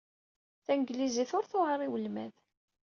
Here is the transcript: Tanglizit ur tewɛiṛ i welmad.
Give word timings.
Tanglizit 0.65 1.31
ur 1.37 1.45
tewɛiṛ 1.45 1.81
i 1.87 1.89
welmad. 1.91 2.33